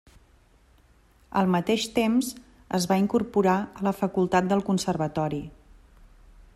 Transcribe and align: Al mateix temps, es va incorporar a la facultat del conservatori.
Al 1.41 1.51
mateix 1.55 1.85
temps, 1.97 2.31
es 2.79 2.89
va 2.93 2.99
incorporar 3.03 3.55
a 3.83 3.87
la 3.89 3.95
facultat 4.01 4.49
del 4.55 4.65
conservatori. 4.73 5.43